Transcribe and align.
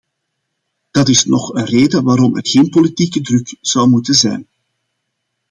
Dat 0.91 1.09
is 1.09 1.25
nog 1.25 1.53
een 1.53 1.65
reden 1.65 2.03
waarom 2.03 2.35
er 2.37 2.47
geen 2.47 2.69
politieke 2.69 3.21
druk 3.21 3.57
zou 3.61 3.89
moeten 3.89 4.13
zijn. 4.13 4.47